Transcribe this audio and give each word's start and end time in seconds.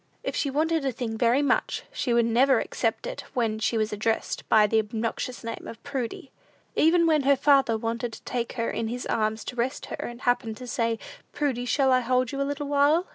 If 0.23 0.35
she 0.35 0.49
wanted 0.49 0.83
a 0.83 0.91
thing 0.91 1.15
very 1.15 1.43
much, 1.43 1.83
she 1.93 2.11
would 2.11 2.25
never 2.25 2.59
accept 2.59 3.05
it 3.05 3.23
when 3.35 3.59
she 3.59 3.77
was 3.77 3.93
addressed 3.93 4.49
by 4.49 4.65
the 4.65 4.79
obnoxious 4.79 5.43
name 5.43 5.65
of 5.67 5.83
Prudy. 5.83 6.31
Even 6.75 7.05
when 7.05 7.21
her 7.21 7.35
father 7.35 7.77
wanted 7.77 8.13
to 8.13 8.23
take 8.23 8.53
her 8.53 8.71
in 8.71 8.87
his 8.87 9.05
arms 9.05 9.43
to 9.45 9.55
rest 9.55 9.85
her, 9.85 9.97
and 9.99 10.21
happened 10.21 10.57
to 10.57 10.65
say, 10.65 10.97
"Prudy, 11.33 11.65
shall 11.65 11.91
I 11.91 11.99
hold 11.99 12.31
you 12.31 12.41
a 12.41 12.49
little 12.49 12.65
while?" 12.67 13.05